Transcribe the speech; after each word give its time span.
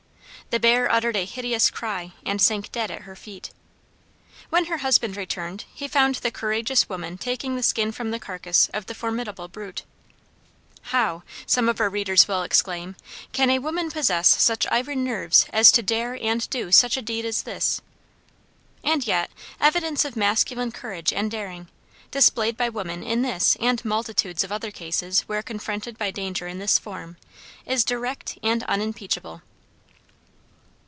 The 0.49 0.59
bear 0.59 0.91
uttered 0.91 1.15
a 1.15 1.23
hideous 1.23 1.69
cry, 1.69 2.11
and 2.25 2.41
sank 2.41 2.73
dead 2.73 2.91
at 2.91 3.03
her 3.03 3.15
feet. 3.15 3.51
When 4.49 4.65
her 4.65 4.79
husband 4.79 5.15
returned, 5.15 5.63
he 5.73 5.87
found 5.87 6.15
the 6.15 6.29
courageous 6.29 6.89
woman 6.89 7.17
taking 7.17 7.55
the 7.55 7.63
skin 7.63 7.93
from 7.93 8.11
the 8.11 8.19
carcass 8.19 8.69
of 8.73 8.87
the 8.87 8.93
formidable 8.93 9.47
brute. 9.47 9.83
"How," 10.81 11.23
some 11.45 11.69
of 11.69 11.79
our 11.79 11.89
readers 11.89 12.27
will 12.27 12.43
exclaim, 12.43 12.97
"can 13.31 13.49
a 13.49 13.59
woman 13.59 13.89
possess 13.89 14.27
such 14.27 14.67
iron 14.69 15.05
nerves 15.05 15.45
as 15.53 15.71
to 15.71 15.81
dare 15.81 16.17
and 16.21 16.49
do 16.49 16.69
such 16.69 16.97
a 16.97 17.01
deed 17.01 17.23
as 17.23 17.43
this?" 17.43 17.79
And 18.83 19.07
yet, 19.07 19.31
evidence 19.61 20.03
of 20.03 20.17
masculine 20.17 20.73
courage 20.73 21.13
and 21.13 21.31
daring, 21.31 21.69
displayed 22.11 22.57
by 22.57 22.67
women 22.67 23.03
in 23.03 23.21
this 23.21 23.55
and 23.61 23.85
multitudes 23.85 24.43
of 24.43 24.51
other 24.51 24.71
cases 24.71 25.21
where 25.29 25.43
confronted 25.43 25.97
by 25.97 26.11
danger 26.11 26.45
in 26.45 26.59
this 26.59 26.77
form, 26.77 27.15
is 27.65 27.85
direct 27.85 28.37
and 28.43 28.63
unimpeachable. 28.63 29.43